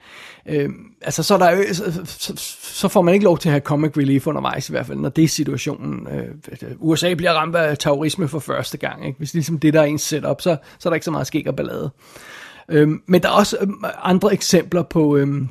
Øh, 0.49 0.71
altså 1.01 1.23
så, 1.23 1.35
er 1.35 1.39
der, 1.39 1.53
øh, 1.53 1.75
så, 1.75 2.03
så, 2.05 2.33
så 2.61 2.89
får 2.89 3.03
man 3.03 3.15
ikke 3.15 3.25
lov 3.25 3.39
til 3.39 3.49
at 3.49 3.53
have 3.53 3.61
comic 3.61 3.97
relief 3.97 4.27
undervejs 4.27 4.69
i 4.69 4.73
hvert 4.73 4.87
fald, 4.87 4.99
når 4.99 5.09
det 5.09 5.25
er 5.25 5.29
situationen. 5.29 6.09
Øh, 6.09 6.35
USA 6.79 7.15
bliver 7.15 7.33
ramt 7.33 7.57
af 7.57 7.79
terrorisme 7.79 8.29
for 8.29 8.39
første 8.39 8.79
gang. 8.79 9.07
Ikke? 9.07 9.19
Hvis 9.19 9.35
ligesom 9.35 9.59
det 9.59 9.75
der 9.75 9.81
er 9.81 9.85
ens 9.85 10.03
setup, 10.03 10.41
så, 10.41 10.57
så 10.79 10.89
er 10.89 10.91
der 10.91 10.95
ikke 10.95 11.05
så 11.05 11.11
meget 11.11 11.27
skik 11.27 11.47
og 11.47 11.57
ballade. 11.57 11.91
Øh, 12.69 12.89
men 13.07 13.23
der 13.23 13.29
er 13.29 13.33
også 13.33 13.57
øhm, 13.61 13.85
andre 14.03 14.33
eksempler 14.33 14.83
på, 14.83 15.17
øh, 15.17 15.43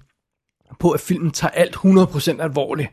på, 0.80 0.92
at 0.92 1.00
filmen 1.00 1.32
tager 1.32 1.52
alt 1.52 1.76
100% 1.76 2.42
alvorligt. 2.42 2.90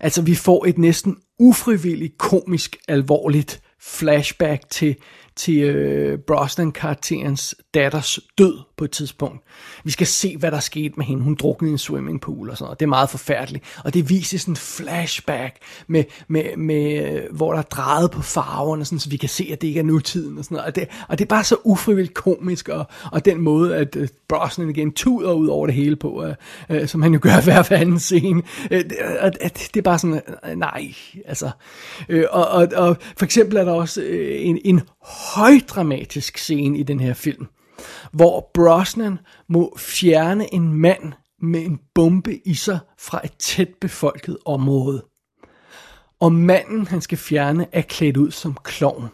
Altså 0.00 0.22
vi 0.22 0.34
får 0.34 0.66
et 0.66 0.78
næsten 0.78 1.16
ufrivilligt 1.38 2.18
komisk 2.18 2.76
alvorligt 2.88 3.60
flashback 3.86 4.70
til, 4.70 4.96
til 5.36 5.62
øh, 5.62 6.18
Brosnan-karakterens 6.18 7.54
datters 7.74 8.18
død 8.38 8.58
på 8.76 8.84
et 8.84 8.90
tidspunkt. 8.90 9.44
Vi 9.84 9.90
skal 9.90 10.06
se, 10.06 10.36
hvad 10.36 10.50
der 10.50 10.60
skete 10.60 10.94
med 10.96 11.04
hende. 11.04 11.22
Hun 11.22 11.34
druknede 11.34 11.70
i 11.70 11.72
en 11.72 11.78
swimmingpool 11.78 12.50
og 12.50 12.56
sådan 12.56 12.66
noget. 12.66 12.80
Det 12.80 12.86
er 12.86 12.88
meget 12.88 13.10
forfærdeligt. 13.10 13.64
Og 13.84 13.94
det 13.94 14.10
viser 14.10 14.38
sådan 14.38 14.52
en 14.52 14.56
flashback, 14.56 15.56
med, 15.86 16.04
med, 16.28 16.56
med, 16.56 17.20
hvor 17.30 17.52
der 17.52 17.58
er 17.58 17.62
drejet 17.62 18.10
på 18.10 18.22
farverne, 18.22 18.84
sådan, 18.84 18.98
så 18.98 19.10
vi 19.10 19.16
kan 19.16 19.28
se, 19.28 19.48
at 19.52 19.62
det 19.62 19.68
ikke 19.68 19.80
er 19.80 19.84
nutiden 19.84 20.38
og 20.38 20.44
sådan 20.44 20.54
noget. 20.54 20.66
Og 20.66 20.76
det, 20.76 20.88
og 21.08 21.18
det 21.18 21.24
er 21.24 21.28
bare 21.28 21.44
så 21.44 21.56
ufrivilligt 21.64 22.14
komisk, 22.14 22.68
og, 22.68 22.86
og 23.12 23.24
den 23.24 23.40
måde, 23.40 23.76
at 23.76 23.96
øh, 23.96 24.08
Brosnan 24.28 24.70
igen 24.70 24.92
tuder 24.92 25.32
ud 25.32 25.48
over 25.48 25.66
det 25.66 25.74
hele 25.74 25.96
på, 25.96 26.24
øh, 26.24 26.34
øh, 26.70 26.88
som 26.88 27.02
han 27.02 27.12
jo 27.12 27.18
gør 27.22 27.40
hver 27.44 27.76
anden 27.76 27.98
scene. 27.98 28.42
Øh, 28.70 28.84
det, 28.84 28.96
uh, 29.24 29.30
det 29.42 29.76
er 29.76 29.82
bare 29.82 29.98
sådan, 29.98 30.20
øh, 30.50 30.56
nej, 30.56 30.94
altså. 31.24 31.50
Øh, 32.08 32.24
og, 32.30 32.48
og, 32.48 32.68
og 32.76 32.96
for 33.16 33.24
eksempel 33.24 33.56
er 33.56 33.64
der 33.64 33.72
også 33.72 34.02
øh, 34.02 34.36
en, 34.40 34.58
en 34.64 34.80
højdramatisk 35.06 36.38
scene 36.38 36.78
i 36.78 36.82
den 36.82 37.00
her 37.00 37.14
film, 37.14 37.46
hvor 38.12 38.50
Brosnan 38.54 39.18
må 39.48 39.76
fjerne 39.78 40.54
en 40.54 40.72
mand 40.72 41.12
med 41.42 41.60
en 41.60 41.80
bombe 41.94 42.48
i 42.48 42.54
sig 42.54 42.78
fra 42.98 43.20
et 43.24 43.32
tæt 43.38 43.68
befolket 43.80 44.38
område. 44.44 45.04
Og 46.20 46.32
manden, 46.32 46.86
han 46.86 47.00
skal 47.00 47.18
fjerne, 47.18 47.66
er 47.72 47.82
klædt 47.82 48.16
ud 48.16 48.30
som 48.30 48.56
klovn. 48.64 49.08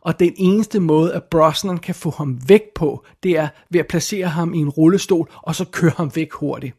Og 0.00 0.20
den 0.20 0.34
eneste 0.36 0.80
måde, 0.80 1.14
at 1.14 1.24
Brosnan 1.24 1.78
kan 1.78 1.94
få 1.94 2.10
ham 2.10 2.40
væk 2.48 2.62
på, 2.74 3.04
det 3.22 3.38
er 3.38 3.48
ved 3.70 3.80
at 3.80 3.86
placere 3.86 4.28
ham 4.28 4.54
i 4.54 4.58
en 4.58 4.68
rullestol, 4.68 5.30
og 5.42 5.54
så 5.54 5.64
køre 5.64 5.92
ham 5.96 6.10
væk 6.14 6.32
hurtigt. 6.32 6.76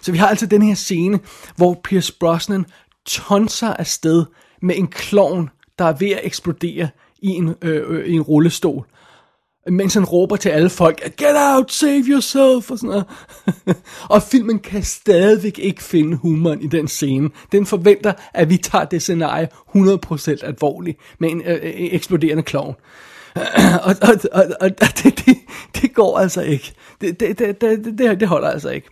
Så 0.00 0.12
vi 0.12 0.18
har 0.18 0.28
altså 0.28 0.46
den 0.46 0.62
her 0.62 0.74
scene, 0.74 1.20
hvor 1.56 1.80
Pierce 1.84 2.12
Brosnan 2.20 2.66
tonser 3.06 3.74
afsted 3.74 4.24
med 4.62 4.76
en 4.78 4.86
klovn, 4.86 5.50
der 5.78 5.84
er 5.84 5.92
ved 5.92 6.10
at 6.10 6.20
eksplodere 6.22 6.88
i 7.22 7.28
en, 7.28 7.54
øh, 7.62 7.82
øh, 7.88 8.06
i 8.06 8.12
en 8.12 8.22
rullestol 8.22 8.86
mens 9.66 9.94
han 9.94 10.04
råber 10.04 10.36
til 10.36 10.48
alle 10.48 10.70
folk, 10.70 11.16
get 11.16 11.36
out, 11.36 11.72
save 11.72 12.04
yourself, 12.08 12.70
og 12.70 12.78
sådan 12.78 12.88
noget. 12.88 13.04
og 14.14 14.22
filmen 14.22 14.58
kan 14.58 14.82
stadigvæk 14.82 15.58
ikke 15.58 15.82
finde 15.82 16.16
humoren 16.16 16.62
i 16.62 16.66
den 16.66 16.88
scene. 16.88 17.30
Den 17.52 17.66
forventer, 17.66 18.12
at 18.34 18.50
vi 18.50 18.56
tager 18.56 18.84
det 18.84 19.02
scenarie 19.02 19.48
100% 19.76 20.46
alvorligt, 20.46 20.98
med 21.18 21.30
en 21.30 21.42
øh, 21.46 21.58
øh 21.62 21.72
eksploderende 21.76 22.42
klovn. 22.42 22.74
og 23.86 23.94
og, 24.02 24.14
og, 24.32 24.44
og 24.60 24.70
det, 24.80 25.26
det, 25.26 25.36
det 25.82 25.94
går 25.94 26.18
altså 26.18 26.42
ikke. 26.42 26.72
Det, 27.00 27.20
det, 27.20 27.38
det, 27.38 27.60
det, 27.98 28.20
det 28.20 28.28
holder 28.28 28.48
altså 28.48 28.70
ikke. 28.70 28.88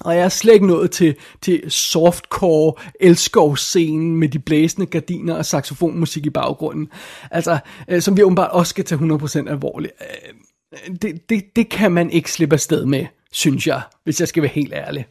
Og 0.00 0.16
jeg 0.16 0.24
er 0.24 0.28
slet 0.28 0.54
ikke 0.54 0.66
nået 0.66 0.90
til, 0.90 1.16
til 1.42 1.70
softcore 1.70 2.72
elskovscenen 3.00 4.16
med 4.16 4.28
de 4.28 4.38
blæsende 4.38 4.86
gardiner 4.86 5.34
og 5.34 5.46
saxofonmusik 5.46 6.26
i 6.26 6.30
baggrunden. 6.30 6.88
Altså, 7.30 7.58
øh, 7.88 8.02
som 8.02 8.16
vi 8.16 8.22
åbenbart 8.22 8.50
også 8.50 8.70
skal 8.70 8.84
tage 8.84 9.00
100% 9.00 9.48
alvorligt. 9.48 9.92
Øh, 10.00 10.96
det, 11.02 11.28
det, 11.28 11.44
det 11.56 11.68
kan 11.68 11.92
man 11.92 12.10
ikke 12.10 12.32
slippe 12.32 12.54
afsted 12.54 12.84
med, 12.84 13.06
synes 13.32 13.66
jeg, 13.66 13.82
hvis 14.04 14.20
jeg 14.20 14.28
skal 14.28 14.42
være 14.42 14.52
helt 14.52 14.72
ærlig. 14.72 15.06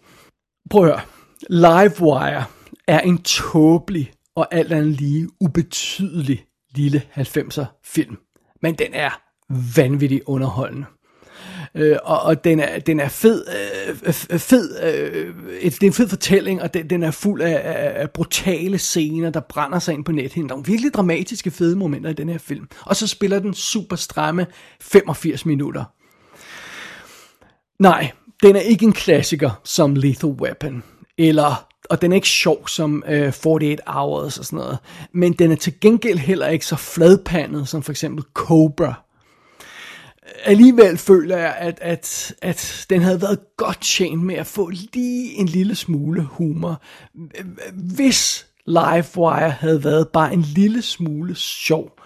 Prøv 0.70 0.84
at 0.84 0.90
høre. 0.90 1.02
Livewire 1.50 2.46
er 2.88 3.00
en 3.00 3.22
tåbelig 3.22 4.12
og 4.36 4.48
alt 4.52 4.72
andet 4.72 4.92
lige 4.92 5.30
ubetydelig 5.40 6.46
lille 6.76 7.02
90'er 7.16 7.66
film. 7.86 8.18
Men 8.62 8.76
den 8.76 8.94
er 8.94 9.22
vanvittigt 9.76 10.24
underholdende. 10.26 10.86
Øh, 11.76 11.98
og, 12.04 12.22
og 12.22 12.44
den 12.44 12.60
er, 12.60 12.80
den 12.80 13.00
er 13.00 13.08
fed, 13.08 13.46
øh, 14.06 14.14
fed 14.40 14.84
øh, 14.84 15.34
et, 15.62 15.74
det 15.74 15.84
er 15.84 15.88
en 15.88 15.94
fed 15.94 16.08
fortælling, 16.08 16.62
og 16.62 16.74
den, 16.74 16.90
den 16.90 17.04
er 17.04 17.12
fuld 17.12 17.42
af, 17.42 17.62
af, 17.64 18.02
af 18.02 18.12
brutale 18.12 18.78
scener, 18.78 19.30
der 19.30 19.40
brænder 19.40 19.80
sig 19.80 19.94
ind 19.94 20.06
på 20.06 20.12
nethinden. 20.12 20.50
Der 20.50 20.56
er 20.56 20.62
virkelig 20.62 20.94
dramatiske, 20.94 21.52
fede 21.52 21.76
momenter 21.76 22.10
i 22.10 22.14
den 22.14 22.30
her 22.30 22.38
film. 22.38 22.68
Og 22.86 22.96
så 22.96 23.08
spiller 23.08 23.40
den 23.40 23.54
super 23.54 23.96
stramme 23.96 24.48
85 24.82 25.46
minutter. 25.46 25.84
Nej, 27.80 28.12
den 28.44 28.56
er 28.56 28.60
ikke 28.60 28.86
en 28.86 28.94
klassiker 28.94 29.62
som 29.64 29.96
Lethal 29.96 30.30
Weapon, 30.30 30.84
eller 31.18 31.68
og 31.90 32.02
den 32.02 32.12
er 32.12 32.16
ikke 32.16 32.28
sjov 32.28 32.68
som 32.68 33.04
øh, 33.08 33.34
48 33.46 33.78
Hours 33.88 34.38
og 34.40 34.46
sådan 34.46 34.58
noget, 34.58 34.78
men 35.14 35.34
den 35.34 35.52
er 35.52 35.56
til 35.56 35.80
gengæld 35.80 36.18
heller 36.18 36.48
ikke 36.48 36.66
så 36.66 36.76
fladpandet 36.76 37.68
som 37.68 37.84
for 37.84 37.92
eksempel 37.92 38.26
Cobra, 38.34 39.04
alligevel 40.44 40.98
føler 40.98 41.38
jeg, 41.38 41.56
at, 41.60 41.80
at, 41.82 42.36
at 42.42 42.86
den 42.90 43.02
havde 43.02 43.22
været 43.22 43.40
godt 43.58 43.82
tjent 43.82 44.24
med 44.24 44.36
at 44.36 44.48
få 44.48 44.70
lige 44.70 45.34
en 45.34 45.46
lille 45.46 45.76
smule 45.76 46.24
humor. 46.24 46.82
Hvis 47.74 48.48
Livewire 48.66 49.50
havde 49.50 49.84
været 49.84 50.08
bare 50.08 50.34
en 50.34 50.42
lille 50.42 50.82
smule 50.82 51.36
sjov, 51.36 52.00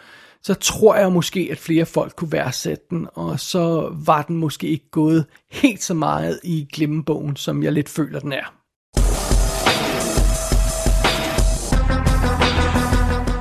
så 0.43 0.53
tror 0.53 0.95
jeg 0.95 1.11
måske, 1.11 1.47
at 1.51 1.57
flere 1.57 1.85
folk 1.85 2.15
kunne 2.15 2.31
værdsætte 2.31 2.83
den, 2.89 3.07
og 3.13 3.39
så 3.39 3.93
var 4.05 4.21
den 4.21 4.35
måske 4.35 4.67
ikke 4.67 4.89
gået 4.91 5.25
helt 5.51 5.83
så 5.83 5.93
meget 5.93 6.39
i 6.43 6.67
glemmebogen, 6.73 7.35
som 7.35 7.63
jeg 7.63 7.71
lidt 7.71 7.89
føler, 7.89 8.19
den 8.19 8.33
er. 8.33 8.60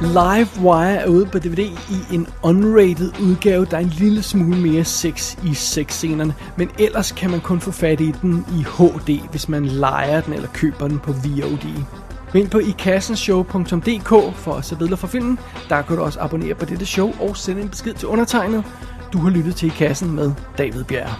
Live 0.01 0.49
Wire 0.61 0.97
er 0.97 1.07
ude 1.07 1.27
på 1.27 1.39
DVD 1.39 1.59
i 1.91 2.15
en 2.15 2.27
unrated 2.43 3.13
udgave, 3.23 3.65
der 3.65 3.77
er 3.77 3.81
en 3.81 3.93
lille 3.99 4.23
smule 4.23 4.57
mere 4.57 4.85
sex 4.85 5.37
i 5.45 5.55
sexscenerne, 5.55 6.35
men 6.57 6.71
ellers 6.79 7.13
kan 7.13 7.31
man 7.31 7.41
kun 7.41 7.61
få 7.61 7.71
fat 7.71 8.01
i 8.01 8.13
den 8.23 8.47
i 8.59 8.63
HD, 8.63 9.31
hvis 9.31 9.49
man 9.49 9.67
leger 9.67 10.21
den 10.21 10.33
eller 10.33 10.49
køber 10.55 10.89
den 10.89 10.99
på 10.99 11.13
VOD. 11.13 11.85
Gå 12.33 12.39
ind 12.39 12.51
på 12.51 12.59
ikassenshow.dk 12.59 14.37
for 14.37 14.55
at 14.55 14.65
se 14.65 14.77
billeder 14.77 14.97
fra 14.97 15.09
filmen. 15.09 15.39
Der 15.69 15.83
kan 15.83 15.97
du 15.97 16.03
også 16.03 16.21
abonnere 16.21 16.55
på 16.55 16.65
dette 16.65 16.87
show 16.87 17.13
og 17.21 17.37
sende 17.37 17.63
en 17.63 17.69
besked 17.69 17.95
til 17.95 18.09
undertegnet. 18.09 18.65
Du 19.13 19.19
har 19.19 19.31
lyttet 19.31 19.57
til 19.57 19.69
I 19.69 19.73
Kassen 19.79 20.11
med 20.11 20.33
David 20.59 20.85
Bjerg. 20.85 21.11